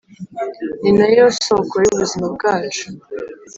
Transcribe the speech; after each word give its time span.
ninayo 0.81 1.25
soko 1.45 1.75
y’ubuzima 1.83 2.25
bwacu 2.35 2.85